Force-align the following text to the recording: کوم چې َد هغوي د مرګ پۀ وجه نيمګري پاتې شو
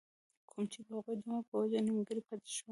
کوم 0.49 0.63
چې 0.71 0.79
َد 0.85 0.87
هغوي 0.93 1.13
د 1.17 1.21
مرګ 1.29 1.45
پۀ 1.49 1.55
وجه 1.61 1.79
نيمګري 1.85 2.21
پاتې 2.27 2.49
شو 2.55 2.67